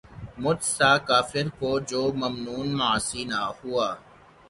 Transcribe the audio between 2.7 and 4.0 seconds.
معاصی نہ ہوا